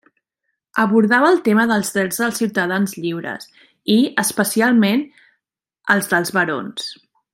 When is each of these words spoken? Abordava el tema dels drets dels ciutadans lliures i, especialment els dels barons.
Abordava 0.83 1.27
el 1.33 1.35
tema 1.47 1.65
dels 1.71 1.91
drets 1.97 2.21
dels 2.23 2.41
ciutadans 2.41 2.95
lliures 3.03 3.47
i, 3.59 3.99
especialment 4.25 5.05
els 5.97 6.11
dels 6.15 6.33
barons. 6.39 6.89